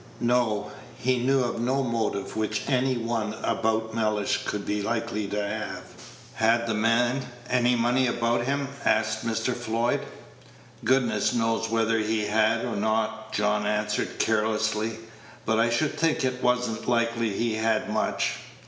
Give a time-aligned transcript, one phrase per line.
[0.19, 5.39] No; he knew of no motive which any one about Mellish could be likely to
[5.47, 5.83] have.
[6.33, 9.53] "Had the man any money about him?" asked Mr.
[9.53, 9.99] Floyd.
[10.83, 14.93] "Goodness knows whether he had or not," John answered, carelessly;
[15.45, 18.37] "but I should think it was n't likely he had much.